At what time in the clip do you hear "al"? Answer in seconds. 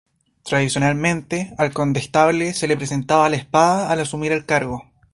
1.59-1.73, 3.91-3.99